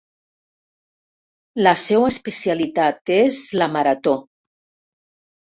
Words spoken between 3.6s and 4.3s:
la marató.